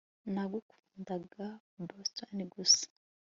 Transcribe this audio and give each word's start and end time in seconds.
nakundaga 0.33 1.47
boston 1.87 2.37
gusa 2.53 2.85